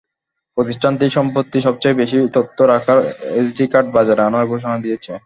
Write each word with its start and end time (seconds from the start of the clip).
প্রতিষ্ঠানটি 0.57 1.05
সম্প্রতি 1.17 1.57
সবচেয়ে 1.67 1.99
বেশি 2.01 2.17
তথ্য 2.35 2.57
রাখার 2.73 2.99
এসডি 3.39 3.65
কার্ড 3.73 3.87
বাজারে 3.95 4.21
আনার 4.23 4.45
ঘোষণা 4.51 4.77
দিয়েছে। 4.85 5.11